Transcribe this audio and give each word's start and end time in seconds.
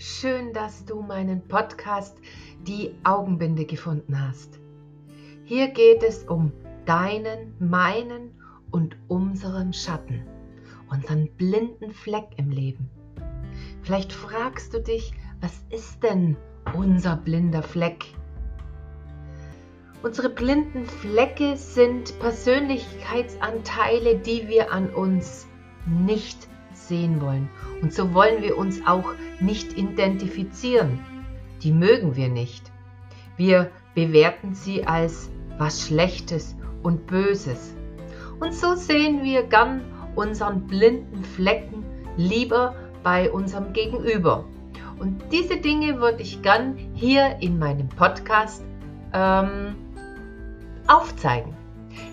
Schön, 0.00 0.52
dass 0.52 0.84
du 0.84 1.02
meinen 1.02 1.42
Podcast 1.48 2.16
Die 2.62 2.94
Augenbinde 3.02 3.64
gefunden 3.64 4.24
hast. 4.28 4.60
Hier 5.42 5.66
geht 5.72 6.04
es 6.04 6.22
um 6.22 6.52
deinen, 6.86 7.52
meinen 7.58 8.30
und 8.70 8.96
unseren 9.08 9.72
Schatten, 9.72 10.22
unseren 10.88 11.28
blinden 11.30 11.90
Fleck 11.90 12.28
im 12.36 12.50
Leben. 12.50 12.88
Vielleicht 13.82 14.12
fragst 14.12 14.72
du 14.72 14.80
dich, 14.80 15.12
was 15.40 15.64
ist 15.70 16.00
denn 16.04 16.36
unser 16.76 17.16
blinder 17.16 17.64
Fleck? 17.64 18.04
Unsere 20.04 20.28
blinden 20.30 20.86
Flecke 20.86 21.56
sind 21.56 22.16
Persönlichkeitsanteile, 22.20 24.16
die 24.16 24.46
wir 24.46 24.72
an 24.72 24.90
uns 24.90 25.48
nicht 25.86 26.46
sehen 26.88 27.20
wollen. 27.20 27.48
Und 27.82 27.92
so 27.92 28.14
wollen 28.14 28.42
wir 28.42 28.58
uns 28.58 28.80
auch 28.86 29.12
nicht 29.40 29.76
identifizieren. 29.76 30.98
Die 31.62 31.72
mögen 31.72 32.16
wir 32.16 32.28
nicht. 32.28 32.70
Wir 33.36 33.70
bewerten 33.94 34.54
sie 34.54 34.86
als 34.86 35.30
was 35.58 35.86
Schlechtes 35.86 36.56
und 36.82 37.06
Böses. 37.06 37.74
Und 38.40 38.54
so 38.54 38.74
sehen 38.74 39.22
wir 39.22 39.42
gern 39.42 39.82
unseren 40.14 40.66
blinden 40.66 41.24
Flecken 41.24 41.84
lieber 42.16 42.74
bei 43.02 43.30
unserem 43.30 43.72
Gegenüber. 43.72 44.44
Und 44.98 45.22
diese 45.32 45.56
Dinge 45.58 46.00
würde 46.00 46.22
ich 46.22 46.42
gern 46.42 46.76
hier 46.94 47.36
in 47.40 47.58
meinem 47.58 47.88
Podcast 47.88 48.64
ähm, 49.12 49.76
aufzeigen. 50.88 51.54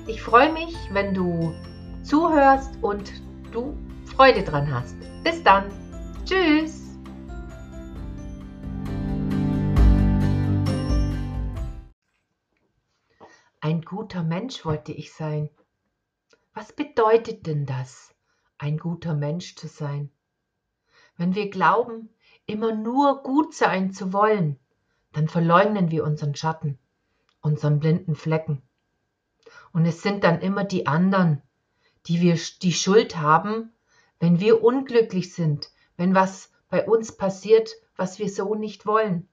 Ich 0.08 0.22
freue 0.22 0.54
mich, 0.54 0.76
wenn 0.92 1.14
du 1.14 1.54
zuhörst 2.04 2.78
und 2.82 3.12
du 3.52 3.76
Freude 4.16 4.44
dran 4.44 4.74
hast. 4.74 4.96
Bis 5.24 5.44
dann. 5.44 5.72
Tschüss. 6.26 6.98
Ein 13.62 13.82
guter 13.82 14.24
Mensch 14.24 14.64
wollte 14.66 14.92
ich 14.92 15.14
sein. 15.14 15.50
Was 16.54 16.72
bedeutet 16.72 17.46
denn 17.48 17.66
das, 17.66 18.14
ein 18.58 18.78
guter 18.78 19.14
Mensch 19.14 19.56
zu 19.56 19.68
sein? 19.68 20.12
Wenn 21.18 21.36
wir 21.36 21.50
glauben, 21.50 22.10
immer 22.46 22.74
nur 22.74 23.24
gut 23.24 23.54
sein 23.54 23.92
zu 23.92 24.14
wollen, 24.14 24.60
dann 25.14 25.28
verleugnen 25.28 25.92
wir 25.92 26.04
unseren 26.04 26.36
Schatten 26.36 26.78
unseren 27.46 27.80
blinden 27.80 28.16
Flecken. 28.16 28.64
Und 29.72 29.86
es 29.86 30.02
sind 30.02 30.24
dann 30.24 30.42
immer 30.42 30.64
die 30.64 30.88
anderen, 30.88 31.44
die 32.08 32.20
wir 32.20 32.38
die 32.62 32.74
Schuld 32.74 33.18
haben, 33.18 33.72
wenn 34.20 34.40
wir 34.40 34.64
unglücklich 34.64 35.34
sind, 35.34 35.72
wenn 35.98 36.16
was 36.16 36.52
bei 36.70 36.86
uns 36.86 37.16
passiert, 37.16 37.72
was 37.96 38.20
wir 38.20 38.30
so 38.30 38.56
nicht 38.56 38.86
wollen. 38.86 39.28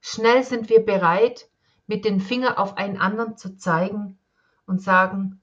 Schnell 0.00 0.42
sind 0.42 0.68
wir 0.68 0.84
bereit, 0.84 1.48
mit 1.86 2.04
dem 2.04 2.20
Finger 2.20 2.58
auf 2.58 2.76
einen 2.76 2.96
anderen 2.96 3.36
zu 3.36 3.56
zeigen 3.56 4.18
und 4.66 4.82
sagen, 4.82 5.40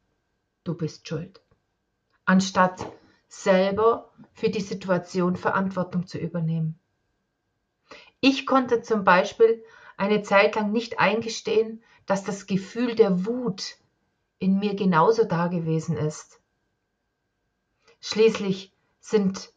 du 0.64 0.76
bist 0.76 1.08
schuld, 1.08 1.42
anstatt 2.26 2.86
selber 3.28 4.12
für 4.34 4.50
die 4.50 4.62
Situation 4.62 5.36
Verantwortung 5.36 6.08
zu 6.08 6.18
übernehmen. 6.18 6.80
Ich 8.20 8.46
konnte 8.46 8.82
zum 8.82 9.04
Beispiel 9.04 9.64
eine 9.98 10.22
Zeit 10.22 10.56
lang 10.56 10.72
nicht 10.72 11.00
eingestehen, 11.00 11.84
dass 12.06 12.24
das 12.24 12.48
Gefühl 12.48 12.96
der 12.96 13.26
Wut 13.26 13.78
in 14.40 14.60
mir 14.60 14.76
genauso 14.76 15.24
da 15.24 15.48
gewesen 15.48 15.98
ist. 15.98 16.40
Schließlich 18.06 18.74
sind 19.00 19.54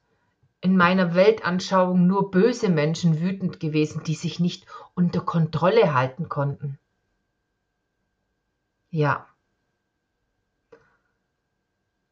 in 0.61 0.77
meiner 0.77 1.16
Weltanschauung 1.16 2.06
nur 2.06 2.31
böse 2.31 2.69
Menschen 2.69 3.20
wütend 3.20 3.59
gewesen, 3.59 4.04
die 4.04 4.15
sich 4.15 4.38
nicht 4.38 4.66
unter 4.94 5.20
Kontrolle 5.20 5.94
halten 5.94 6.28
konnten. 6.28 6.78
Ja. 8.91 9.26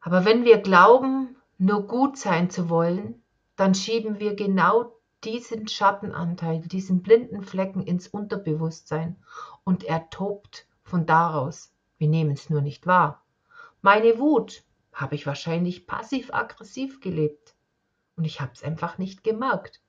Aber 0.01 0.25
wenn 0.25 0.43
wir 0.43 0.57
glauben, 0.57 1.37
nur 1.57 1.87
gut 1.87 2.17
sein 2.17 2.49
zu 2.49 2.69
wollen, 2.69 3.23
dann 3.55 3.73
schieben 3.73 4.19
wir 4.19 4.35
genau 4.35 4.91
diesen 5.23 5.69
Schattenanteil, 5.69 6.59
diesen 6.59 7.01
blinden 7.01 7.43
Flecken 7.43 7.81
ins 7.81 8.09
Unterbewusstsein 8.09 9.15
und 9.63 9.85
er 9.85 10.09
tobt 10.09 10.67
von 10.83 11.05
daraus. 11.05 11.71
Wir 11.97 12.09
nehmen 12.09 12.31
es 12.31 12.49
nur 12.49 12.59
nicht 12.59 12.85
wahr. 12.85 13.23
Meine 13.81 14.19
Wut 14.19 14.65
habe 14.95 15.15
ich 15.15 15.27
wahrscheinlich 15.27 15.85
passiv-aggressiv 15.85 17.01
gelebt 17.01 17.53
und 18.15 18.23
ich 18.23 18.39
habe 18.39 18.53
es 18.53 18.63
einfach 18.63 18.97
nicht 18.97 19.23
gemerkt. 19.23 19.81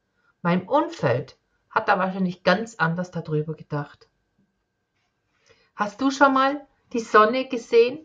Mein 0.42 0.68
Umfeld 0.68 1.38
hat 1.70 1.88
da 1.88 1.98
wahrscheinlich 1.98 2.42
ganz 2.42 2.74
anders 2.74 3.12
darüber 3.12 3.54
gedacht. 3.54 4.08
Hast 5.76 6.00
du 6.00 6.10
schon 6.10 6.34
mal 6.34 6.66
die 6.92 7.00
Sonne 7.00 7.48
gesehen? 7.48 8.04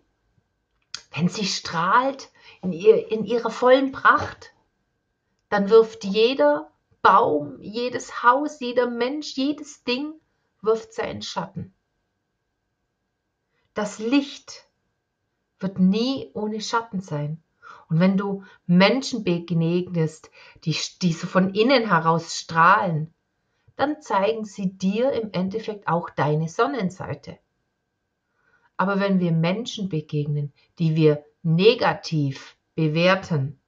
Wenn 1.14 1.28
sie 1.28 1.46
strahlt 1.46 2.32
in, 2.62 2.72
ihr, 2.72 3.12
in 3.12 3.26
ihrer 3.26 3.50
vollen 3.50 3.92
Pracht, 3.92 4.54
dann 5.50 5.70
wirft 5.70 6.04
jeder 6.04 6.72
Baum, 7.02 7.60
jedes 7.62 8.22
Haus, 8.22 8.60
jeder 8.60 8.88
Mensch, 8.88 9.36
jedes 9.36 9.84
Ding 9.84 10.14
wirft 10.62 10.94
seinen 10.94 11.24
Schatten. 11.24 11.74
Das 13.74 13.98
Licht 13.98 14.68
wird 15.62 15.80
nie 15.80 16.30
ohne 16.34 16.62
Schatten 16.62 17.02
sein. 17.02 17.42
Und 17.90 18.00
wenn 18.00 18.18
du 18.18 18.44
Menschen 18.68 19.24
begegnest, 19.24 20.32
die, 20.64 20.76
die 21.02 21.14
so 21.14 21.28
von 21.28 21.54
innen 21.54 21.88
heraus 21.88 22.36
strahlen, 22.36 23.14
dann 23.76 24.02
zeigen 24.02 24.46
sie 24.46 24.78
dir 24.78 25.12
im 25.12 25.32
Endeffekt 25.32 25.88
auch 25.88 26.10
deine 26.10 26.48
Sonnenseite. 26.48 27.38
Aber 28.78 29.00
wenn 29.00 29.20
wir 29.20 29.32
Menschen 29.32 29.90
begegnen, 29.90 30.54
die 30.80 30.96
wir 30.96 31.24
negativ 31.44 32.56
bewerten 32.76 33.60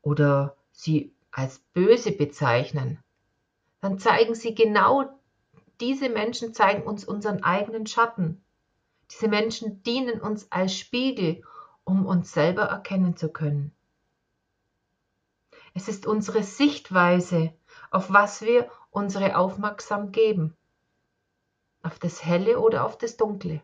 oder 0.00 0.56
sie 0.72 1.14
als 1.30 1.58
böse 1.72 2.12
bezeichnen, 2.12 2.98
dann 3.80 3.98
zeigen 3.98 4.34
sie 4.34 4.54
genau, 4.54 5.08
diese 5.80 6.08
Menschen 6.08 6.54
zeigen 6.54 6.82
uns 6.82 7.04
unseren 7.04 7.42
eigenen 7.42 7.86
Schatten. 7.86 8.44
Diese 9.12 9.28
Menschen 9.28 9.82
dienen 9.82 10.20
uns 10.22 10.50
als 10.50 10.76
Spiegel, 10.76 11.42
um 11.84 12.06
uns 12.06 12.32
selber 12.32 12.62
erkennen 12.62 13.14
zu 13.14 13.28
können. 13.30 13.74
Es 15.74 15.86
ist 15.88 16.06
unsere 16.06 16.42
Sichtweise, 16.42 17.52
auf 17.90 18.10
was 18.10 18.40
wir 18.40 18.70
unsere 18.90 19.36
Aufmerksamkeit 19.36 20.12
geben. 20.14 20.56
Auf 21.82 21.98
das 21.98 22.24
Helle 22.24 22.58
oder 22.58 22.86
auf 22.86 22.96
das 22.96 23.18
Dunkle. 23.18 23.60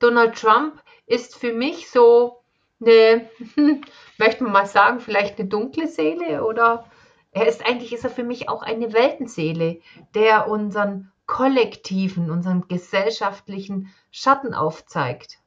Donald 0.00 0.36
Trump 0.36 0.82
ist 1.06 1.36
für 1.36 1.52
mich 1.52 1.88
so 1.88 2.42
eine, 2.80 3.30
möchte 4.18 4.42
man 4.42 4.52
mal 4.52 4.66
sagen, 4.66 4.98
vielleicht 4.98 5.38
eine 5.38 5.48
dunkle 5.48 5.86
Seele 5.86 6.44
oder 6.44 6.90
er 7.30 7.46
ist 7.46 7.64
eigentlich, 7.64 7.92
ist 7.92 8.04
er 8.04 8.10
für 8.10 8.24
mich 8.24 8.48
auch 8.48 8.62
eine 8.62 8.92
Weltenseele, 8.92 9.80
der 10.14 10.48
unseren 10.48 11.11
kollektiven, 11.26 12.30
unseren 12.30 12.68
gesellschaftlichen 12.68 13.92
Schatten 14.10 14.54
aufzeigt. 14.54 15.38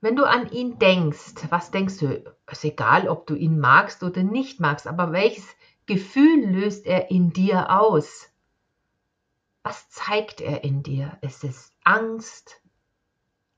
Wenn 0.00 0.16
du 0.16 0.24
an 0.24 0.50
ihn 0.52 0.78
denkst, 0.78 1.34
was 1.48 1.70
denkst 1.70 1.98
du? 1.98 2.34
Ist 2.50 2.64
egal, 2.64 3.08
ob 3.08 3.26
du 3.26 3.34
ihn 3.34 3.58
magst 3.58 4.02
oder 4.02 4.22
nicht 4.22 4.60
magst, 4.60 4.86
aber 4.86 5.12
welches 5.12 5.46
Gefühl 5.86 6.44
löst 6.44 6.86
er 6.86 7.10
in 7.10 7.32
dir 7.32 7.70
aus? 7.70 8.28
Was 9.62 9.88
zeigt 9.88 10.42
er 10.42 10.62
in 10.62 10.82
dir? 10.82 11.16
Ist 11.22 11.42
es 11.42 11.72
Angst, 11.84 12.60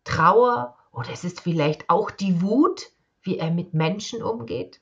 Trauer 0.04 0.78
oder 0.92 1.10
ist 1.10 1.24
es 1.24 1.40
vielleicht 1.40 1.90
auch 1.90 2.12
die 2.12 2.40
Wut, 2.40 2.92
wie 3.22 3.38
er 3.38 3.50
mit 3.50 3.74
Menschen 3.74 4.22
umgeht? 4.22 4.80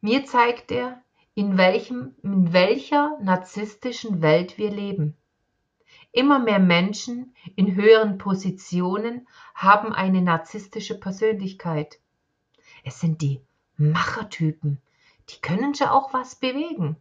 Mir 0.00 0.24
zeigt 0.24 0.70
er, 0.70 1.02
in, 1.34 1.56
welchem, 1.56 2.14
in 2.22 2.52
welcher 2.52 3.18
narzisstischen 3.20 4.22
Welt 4.22 4.58
wir 4.58 4.70
leben. 4.70 5.16
Immer 6.12 6.38
mehr 6.38 6.58
Menschen 6.58 7.34
in 7.54 7.74
höheren 7.76 8.18
Positionen 8.18 9.28
haben 9.54 9.92
eine 9.92 10.22
narzisstische 10.22 10.98
Persönlichkeit. 10.98 12.00
Es 12.82 13.00
sind 13.00 13.22
die 13.22 13.40
Machertypen, 13.76 14.80
die 15.28 15.40
können 15.40 15.74
schon 15.74 15.88
auch 15.88 16.12
was 16.12 16.34
bewegen. 16.34 16.96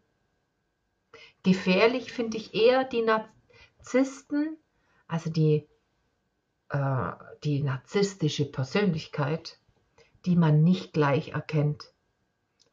Gefährlich 1.43 2.11
finde 2.11 2.37
ich 2.37 2.53
eher 2.53 2.83
die 2.83 3.01
Narzissten, 3.01 4.57
also 5.07 5.29
die, 5.29 5.67
äh, 6.69 7.11
die 7.43 7.63
narzisstische 7.63 8.45
Persönlichkeit, 8.45 9.57
die 10.25 10.35
man 10.35 10.63
nicht 10.63 10.93
gleich 10.93 11.29
erkennt. 11.29 11.93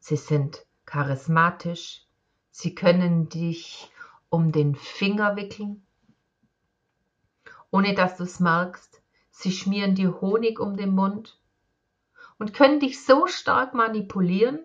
Sie 0.07 0.15
sind 0.15 0.65
charismatisch, 0.85 2.07
sie 2.49 2.73
können 2.73 3.27
dich 3.27 3.91
um 4.29 4.53
den 4.53 4.73
Finger 4.73 5.35
wickeln, 5.35 5.85
ohne 7.71 7.93
dass 7.93 8.15
du 8.15 8.23
es 8.23 8.39
merkst. 8.39 9.01
sie 9.31 9.51
schmieren 9.51 9.95
dir 9.95 10.21
Honig 10.21 10.61
um 10.61 10.77
den 10.77 10.95
Mund 10.95 11.37
und 12.39 12.53
können 12.53 12.79
dich 12.79 13.03
so 13.03 13.27
stark 13.27 13.73
manipulieren, 13.73 14.61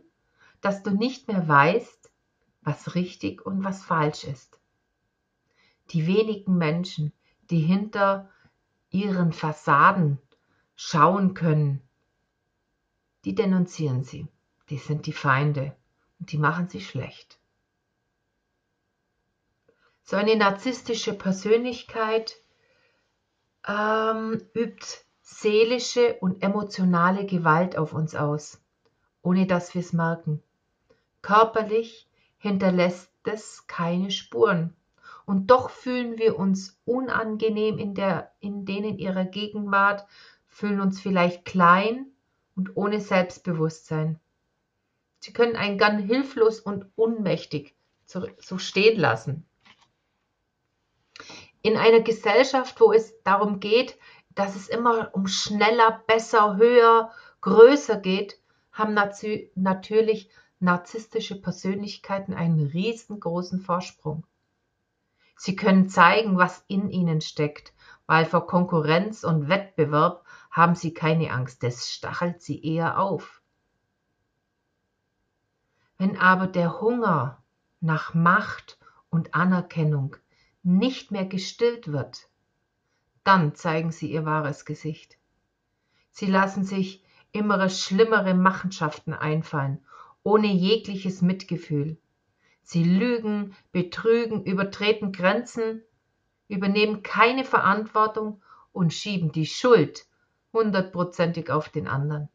dass 0.60 0.84
du 0.84 0.92
nicht 0.92 1.26
mehr 1.26 1.48
weißt, 1.48 2.12
was 2.60 2.94
richtig 2.94 3.44
und 3.44 3.64
was 3.64 3.82
falsch 3.82 4.22
ist. 4.22 4.60
Die 5.90 6.06
wenigen 6.06 6.56
Menschen, 6.56 7.12
die 7.50 7.58
hinter 7.58 8.30
ihren 8.90 9.32
Fassaden 9.32 10.20
schauen 10.76 11.34
können, 11.34 11.82
die 13.24 13.34
denunzieren 13.34 14.04
sie. 14.04 14.28
Die 14.72 14.78
sind 14.78 15.04
die 15.04 15.12
Feinde 15.12 15.76
und 16.18 16.32
die 16.32 16.38
machen 16.38 16.66
sie 16.66 16.80
schlecht. 16.80 17.38
So 20.02 20.16
eine 20.16 20.34
narzisstische 20.34 21.12
Persönlichkeit 21.12 22.36
ähm, 23.68 24.40
übt 24.54 24.86
seelische 25.20 26.14
und 26.20 26.42
emotionale 26.42 27.26
Gewalt 27.26 27.76
auf 27.76 27.92
uns 27.92 28.14
aus, 28.14 28.62
ohne 29.20 29.46
dass 29.46 29.74
wir 29.74 29.80
es 29.80 29.92
merken. 29.92 30.42
Körperlich 31.20 32.08
hinterlässt 32.38 33.12
es 33.24 33.66
keine 33.66 34.10
Spuren. 34.10 34.74
Und 35.26 35.50
doch 35.50 35.68
fühlen 35.68 36.16
wir 36.16 36.38
uns 36.38 36.80
unangenehm 36.86 37.76
in, 37.76 37.92
der, 37.94 38.32
in 38.40 38.64
denen 38.64 38.96
ihrer 38.96 39.26
Gegenwart, 39.26 40.06
fühlen 40.46 40.80
uns 40.80 40.98
vielleicht 40.98 41.44
klein 41.44 42.06
und 42.56 42.74
ohne 42.74 43.02
Selbstbewusstsein. 43.02 44.18
Sie 45.22 45.32
können 45.32 45.54
einen 45.54 45.78
ganz 45.78 46.04
hilflos 46.04 46.58
und 46.58 46.86
unmächtig 46.96 47.76
so 48.04 48.58
stehen 48.58 48.98
lassen. 48.98 49.46
In 51.62 51.76
einer 51.76 52.00
Gesellschaft, 52.00 52.80
wo 52.80 52.92
es 52.92 53.22
darum 53.22 53.60
geht, 53.60 53.96
dass 54.30 54.56
es 54.56 54.66
immer 54.66 55.10
um 55.14 55.28
schneller, 55.28 56.02
besser, 56.08 56.56
höher, 56.56 57.12
größer 57.40 57.98
geht, 57.98 58.40
haben 58.72 58.94
natürlich 58.94 60.28
narzisstische 60.58 61.40
Persönlichkeiten 61.40 62.34
einen 62.34 62.66
riesengroßen 62.66 63.60
Vorsprung. 63.60 64.26
Sie 65.36 65.54
können 65.54 65.88
zeigen, 65.88 66.36
was 66.36 66.64
in 66.66 66.90
ihnen 66.90 67.20
steckt, 67.20 67.74
weil 68.06 68.26
vor 68.26 68.48
Konkurrenz 68.48 69.22
und 69.22 69.48
Wettbewerb 69.48 70.24
haben 70.50 70.74
sie 70.74 70.92
keine 70.92 71.30
Angst, 71.30 71.62
das 71.62 71.92
stachelt 71.92 72.42
sie 72.42 72.60
eher 72.64 72.98
auf. 72.98 73.41
Wenn 76.02 76.18
aber 76.18 76.48
der 76.48 76.80
Hunger 76.80 77.44
nach 77.80 78.12
Macht 78.12 78.76
und 79.08 79.36
Anerkennung 79.36 80.16
nicht 80.64 81.12
mehr 81.12 81.24
gestillt 81.24 81.92
wird, 81.92 82.28
dann 83.22 83.54
zeigen 83.54 83.92
sie 83.92 84.10
ihr 84.10 84.24
wahres 84.24 84.64
Gesicht. 84.64 85.16
Sie 86.10 86.26
lassen 86.26 86.64
sich 86.64 87.04
immer 87.30 87.68
schlimmere 87.68 88.34
Machenschaften 88.34 89.14
einfallen, 89.14 89.78
ohne 90.24 90.48
jegliches 90.48 91.22
Mitgefühl. 91.22 91.98
Sie 92.64 92.82
lügen, 92.82 93.54
betrügen, 93.70 94.42
übertreten 94.42 95.12
Grenzen, 95.12 95.84
übernehmen 96.48 97.04
keine 97.04 97.44
Verantwortung 97.44 98.42
und 98.72 98.92
schieben 98.92 99.30
die 99.30 99.46
Schuld 99.46 100.08
hundertprozentig 100.52 101.48
auf 101.52 101.68
den 101.68 101.86
anderen. 101.86 102.28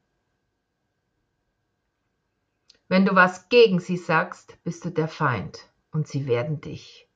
Wenn 2.90 3.06
du 3.06 3.16
was 3.16 3.50
gegen 3.50 3.80
sie 3.80 3.98
sagst, 3.98 4.64
bist 4.64 4.86
du 4.86 4.90
der 4.90 5.10
Feind 5.10 5.70
und 5.92 6.08
sie 6.08 6.26
werden 6.26 6.62
dich 6.62 7.10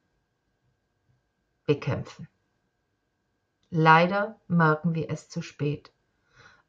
bekämpfen. 1.65 2.27
Leider 3.69 4.39
merken 4.49 4.95
wir 4.95 5.09
es 5.09 5.29
zu 5.29 5.41
spät. 5.41 5.93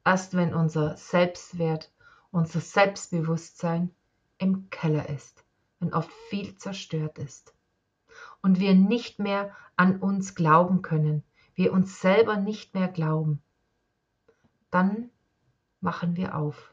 Erst 0.05 0.35
wenn 0.35 0.53
unser 0.53 0.95
Selbstwert, 0.95 1.91
unser 2.31 2.61
Selbstbewusstsein 2.61 3.93
im 4.37 4.69
Keller 4.69 5.09
ist, 5.09 5.43
wenn 5.79 5.93
oft 5.93 6.11
viel 6.29 6.55
zerstört 6.57 7.17
ist 7.19 7.53
und 8.41 8.61
wir 8.61 8.73
nicht 8.73 9.19
mehr 9.19 9.53
an 9.75 9.99
uns 9.99 10.33
glauben 10.33 10.81
können, 10.81 11.23
wir 11.55 11.73
uns 11.73 11.99
selber 11.99 12.37
nicht 12.37 12.73
mehr 12.73 12.87
glauben, 12.87 13.41
dann 14.71 15.09
machen 15.81 16.15
wir 16.15 16.35
auf. 16.35 16.72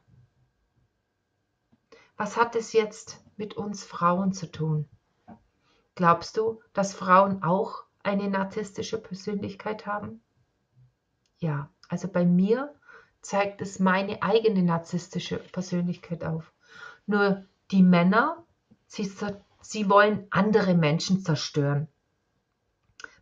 Was 2.21 2.37
hat 2.37 2.55
es 2.55 2.75
jetzt 2.75 3.25
mit 3.39 3.55
uns 3.55 3.83
Frauen 3.83 4.35
zu 4.35 4.53
tun? 4.53 4.87
Glaubst 5.95 6.37
du, 6.37 6.61
dass 6.75 6.93
Frauen 6.93 7.43
auch 7.43 7.85
eine 8.03 8.29
narzisstische 8.29 8.99
Persönlichkeit 8.99 9.87
haben? 9.87 10.21
Ja, 11.39 11.71
also 11.89 12.09
bei 12.09 12.27
mir 12.27 12.75
zeigt 13.23 13.63
es 13.63 13.79
meine 13.79 14.23
eigene 14.23 14.63
narzisstische 14.63 15.39
Persönlichkeit 15.39 16.23
auf. 16.23 16.53
Nur 17.07 17.47
die 17.71 17.83
Männer, 17.83 18.45
sie, 18.87 19.11
sie 19.63 19.89
wollen 19.89 20.27
andere 20.29 20.75
Menschen 20.75 21.23
zerstören. 21.23 21.89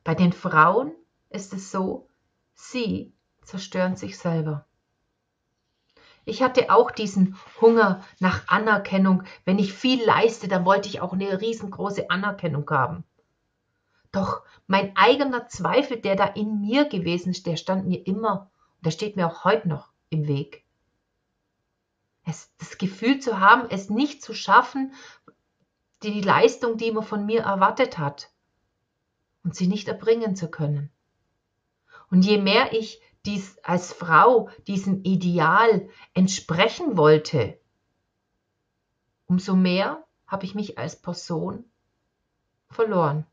Bei 0.02 0.16
den 0.16 0.32
Frauen 0.32 0.90
ist 1.30 1.54
es 1.54 1.70
so, 1.70 2.08
sie 2.52 3.12
zerstören 3.44 3.94
sich 3.94 4.18
selber. 4.18 4.66
Ich 6.28 6.42
hatte 6.42 6.70
auch 6.70 6.90
diesen 6.90 7.36
Hunger 7.58 8.04
nach 8.18 8.48
Anerkennung. 8.48 9.22
Wenn 9.46 9.58
ich 9.58 9.72
viel 9.72 10.04
leiste, 10.04 10.46
dann 10.46 10.66
wollte 10.66 10.86
ich 10.88 11.00
auch 11.00 11.14
eine 11.14 11.40
riesengroße 11.40 12.10
Anerkennung 12.10 12.68
haben. 12.68 13.04
Doch 14.12 14.42
mein 14.66 14.94
eigener 14.94 15.48
Zweifel, 15.48 15.98
der 15.98 16.16
da 16.16 16.26
in 16.26 16.60
mir 16.60 16.84
gewesen 16.84 17.30
ist, 17.30 17.46
der 17.46 17.56
stand 17.56 17.86
mir 17.86 18.06
immer, 18.06 18.50
und 18.76 18.86
der 18.86 18.90
steht 18.90 19.16
mir 19.16 19.26
auch 19.26 19.44
heute 19.44 19.68
noch 19.68 19.88
im 20.10 20.28
Weg. 20.28 20.64
Es, 22.26 22.52
das 22.58 22.76
Gefühl 22.76 23.20
zu 23.20 23.40
haben, 23.40 23.66
es 23.70 23.88
nicht 23.88 24.22
zu 24.22 24.34
schaffen, 24.34 24.92
die 26.02 26.20
Leistung, 26.20 26.76
die 26.76 26.92
man 26.92 27.04
von 27.04 27.24
mir 27.24 27.42
erwartet 27.42 27.96
hat, 27.96 28.30
und 29.44 29.54
sie 29.54 29.66
nicht 29.66 29.88
erbringen 29.88 30.36
zu 30.36 30.50
können. 30.50 30.90
Und 32.10 32.22
je 32.22 32.36
mehr 32.36 32.74
ich 32.74 33.00
dies 33.28 33.58
als 33.62 33.92
Frau 33.92 34.48
diesem 34.66 35.02
Ideal 35.04 35.90
entsprechen 36.14 36.96
wollte, 36.96 37.60
umso 39.26 39.54
mehr 39.54 40.02
habe 40.26 40.46
ich 40.46 40.54
mich 40.54 40.78
als 40.78 40.96
Person 40.96 41.66
verloren. 42.70 43.26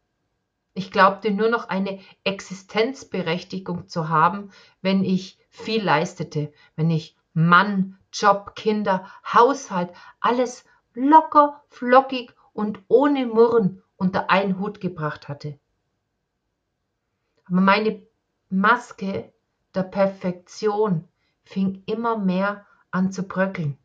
Ich 0.73 0.91
glaubte 0.91 1.31
nur 1.31 1.47
noch 1.47 1.69
eine 1.69 2.01
Existenzberechtigung 2.25 3.87
zu 3.87 4.09
haben, 4.09 4.51
wenn 4.81 5.05
ich 5.05 5.39
viel 5.47 5.81
leistete, 5.81 6.51
wenn 6.75 6.89
ich 6.89 7.15
Mann, 7.33 7.97
Job, 8.11 8.53
Kinder, 8.55 9.09
Haushalt, 9.23 9.91
alles 10.19 10.65
locker, 10.93 11.63
flockig 11.69 12.35
und 12.51 12.81
ohne 12.89 13.25
Murren 13.25 13.81
unter 13.95 14.29
einen 14.29 14.59
Hut 14.59 14.81
gebracht 14.81 15.29
hatte. 15.29 15.57
Aber 17.45 17.61
meine 17.61 18.05
Maske 18.49 19.31
der 19.75 19.83
Perfektion 19.83 21.07
fing 21.43 21.83
immer 21.85 22.17
mehr 22.17 22.65
an 22.91 23.11
zu 23.11 23.27
bröckeln. 23.27 23.77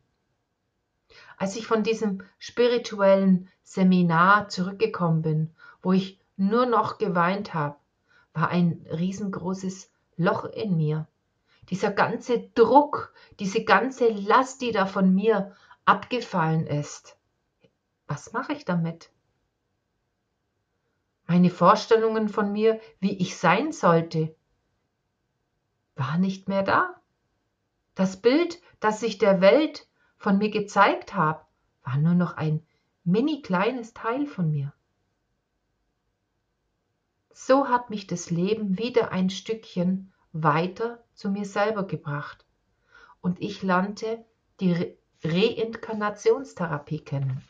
Als 1.37 1.55
ich 1.55 1.67
von 1.67 1.83
diesem 1.83 2.23
spirituellen 2.39 3.49
Seminar 3.63 4.49
zurückgekommen 4.49 5.21
bin, 5.21 5.55
wo 5.81 5.91
ich 5.91 6.19
nur 6.37 6.65
noch 6.65 6.97
geweint 6.97 7.53
habe, 7.53 7.75
war 8.33 8.49
ein 8.49 8.85
riesengroßes 8.91 9.91
Loch 10.17 10.45
in 10.45 10.77
mir. 10.77 11.07
Dieser 11.69 11.91
ganze 11.91 12.39
Druck, 12.55 13.13
diese 13.39 13.63
ganze 13.63 14.07
Last, 14.09 14.61
die 14.61 14.71
da 14.71 14.85
von 14.85 15.13
mir 15.13 15.55
abgefallen 15.85 16.67
ist. 16.67 17.17
Was 18.07 18.33
mache 18.33 18.53
ich 18.53 18.65
damit? 18.65 19.11
Meine 21.27 21.49
Vorstellungen 21.49 22.29
von 22.29 22.51
mir, 22.51 22.79
wie 22.99 23.17
ich 23.17 23.37
sein 23.37 23.71
sollte, 23.71 24.35
war 26.01 26.17
nicht 26.17 26.47
mehr 26.47 26.63
da. 26.63 26.95
Das 27.93 28.17
Bild, 28.17 28.59
das 28.79 29.03
ich 29.03 29.19
der 29.19 29.39
Welt 29.39 29.87
von 30.17 30.39
mir 30.39 30.49
gezeigt 30.49 31.13
habe, 31.13 31.45
war 31.83 31.97
nur 31.97 32.15
noch 32.15 32.37
ein 32.37 32.65
mini 33.03 33.43
kleines 33.43 33.93
Teil 33.93 34.25
von 34.25 34.49
mir. 34.49 34.73
So 37.33 37.69
hat 37.69 37.91
mich 37.91 38.07
das 38.07 38.31
Leben 38.31 38.79
wieder 38.79 39.11
ein 39.11 39.29
Stückchen 39.29 40.11
weiter 40.33 41.03
zu 41.13 41.29
mir 41.29 41.45
selber 41.45 41.85
gebracht 41.85 42.47
und 43.21 43.39
ich 43.39 43.61
lernte 43.61 44.25
die 44.59 44.73
Re 44.73 44.97
Reinkarnationstherapie 45.23 47.01
kennen. 47.01 47.43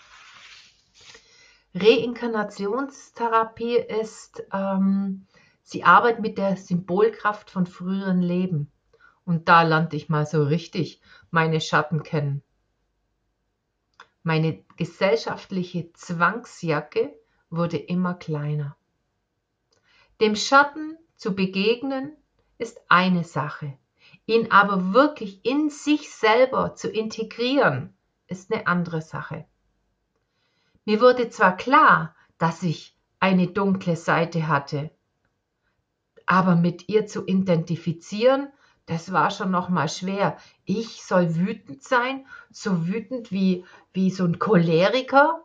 Reinkarnationstherapie 1.73 3.77
ist, 3.77 4.43
ähm, 4.51 5.25
sie 5.63 5.83
arbeitet 5.83 6.21
mit 6.21 6.37
der 6.37 6.57
Symbolkraft 6.57 7.49
von 7.49 7.65
früheren 7.65 8.21
Leben. 8.21 8.71
Und 9.25 9.47
da 9.49 9.61
lernte 9.63 9.95
ich 9.95 10.09
mal 10.09 10.25
so 10.25 10.43
richtig 10.43 11.01
meine 11.29 11.61
Schatten 11.61 12.03
kennen. 12.03 12.43
Meine 14.23 14.63
gesellschaftliche 14.77 15.93
Zwangsjacke 15.93 17.13
wurde 17.49 17.77
immer 17.77 18.13
kleiner. 18.13 18.75
Dem 20.19 20.35
Schatten 20.35 20.97
zu 21.15 21.33
begegnen 21.35 22.15
ist 22.57 22.79
eine 22.87 23.23
Sache, 23.23 23.77
Ihn 24.25 24.51
aber 24.51 24.93
wirklich 24.93 25.45
in 25.45 25.69
sich 25.69 26.09
selber 26.09 26.75
zu 26.75 26.89
integrieren, 26.89 27.93
ist 28.27 28.51
eine 28.51 28.67
andere 28.67 29.01
Sache. 29.01 29.45
Mir 30.85 31.01
wurde 31.01 31.29
zwar 31.29 31.57
klar, 31.57 32.15
dass 32.37 32.63
ich 32.63 32.95
eine 33.19 33.47
dunkle 33.47 33.95
Seite 33.95 34.47
hatte, 34.47 34.91
aber 36.31 36.55
mit 36.55 36.87
ihr 36.87 37.07
zu 37.07 37.27
identifizieren, 37.27 38.47
das 38.85 39.11
war 39.11 39.31
schon 39.31 39.51
noch 39.51 39.67
mal 39.67 39.89
schwer. 39.89 40.37
Ich 40.63 41.03
soll 41.03 41.35
wütend 41.35 41.83
sein, 41.83 42.25
so 42.49 42.87
wütend 42.87 43.33
wie, 43.33 43.65
wie 43.91 44.09
so 44.09 44.23
ein 44.23 44.39
Choleriker? 44.39 45.43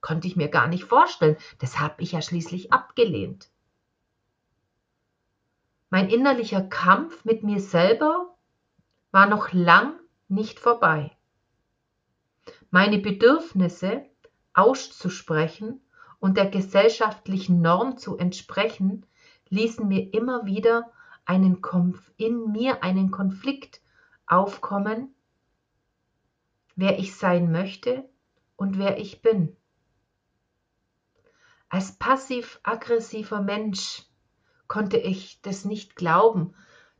Konnte 0.00 0.26
ich 0.26 0.34
mir 0.34 0.48
gar 0.48 0.66
nicht 0.66 0.82
vorstellen. 0.82 1.36
Das 1.60 1.78
habe 1.78 2.02
ich 2.02 2.10
ja 2.10 2.22
schließlich 2.22 2.72
abgelehnt. 2.72 3.50
Mein 5.90 6.10
innerlicher 6.10 6.62
Kampf 6.62 7.24
mit 7.24 7.44
mir 7.44 7.60
selber 7.60 8.36
war 9.12 9.28
noch 9.28 9.52
lang 9.52 9.92
nicht 10.26 10.58
vorbei. 10.58 11.16
Meine 12.72 12.98
Bedürfnisse 12.98 14.06
auszusprechen 14.54 15.80
und 16.18 16.36
der 16.36 16.46
gesellschaftlichen 16.46 17.62
Norm 17.62 17.96
zu 17.96 18.18
entsprechen, 18.18 19.06
ließen 19.50 19.86
mir 19.86 20.12
immer 20.14 20.46
wieder 20.46 20.90
einen 21.24 21.60
Konf 21.60 22.10
in 22.16 22.50
mir 22.50 22.82
einen 22.82 23.10
Konflikt 23.10 23.80
aufkommen, 24.26 25.14
wer 26.76 26.98
ich 26.98 27.16
sein 27.16 27.52
möchte 27.52 28.08
und 28.56 28.78
wer 28.78 28.98
ich 28.98 29.22
bin. 29.22 29.56
Als 31.68 31.92
passiv-aggressiver 31.92 33.42
Mensch 33.42 34.04
konnte 34.66 34.96
ich 34.96 35.40
das 35.42 35.64
nicht 35.64 35.94
glauben, 35.94 36.54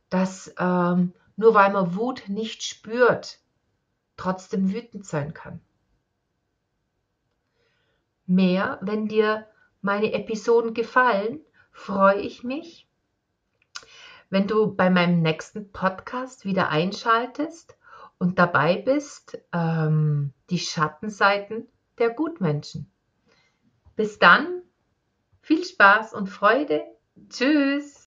dass 0.09 0.53
ähm, 0.57 1.13
nur 1.35 1.53
weil 1.53 1.71
man 1.71 1.95
Wut 1.95 2.29
nicht 2.29 2.63
spürt, 2.63 3.39
trotzdem 4.17 4.71
wütend 4.73 5.05
sein 5.05 5.33
kann. 5.33 5.59
Mehr, 8.25 8.77
wenn 8.81 9.07
dir 9.07 9.47
meine 9.81 10.13
Episoden 10.13 10.73
gefallen, 10.73 11.41
freue 11.71 12.19
ich 12.19 12.43
mich, 12.43 12.87
wenn 14.29 14.47
du 14.47 14.73
bei 14.73 14.89
meinem 14.89 15.21
nächsten 15.21 15.71
Podcast 15.71 16.45
wieder 16.45 16.69
einschaltest 16.69 17.77
und 18.17 18.39
dabei 18.39 18.77
bist, 18.77 19.39
ähm, 19.51 20.33
die 20.49 20.59
Schattenseiten 20.59 21.67
der 21.97 22.11
Gutmenschen. 22.11 22.89
Bis 23.95 24.19
dann, 24.19 24.61
viel 25.41 25.63
Spaß 25.65 26.13
und 26.13 26.27
Freude. 26.27 26.83
Tschüss. 27.29 27.99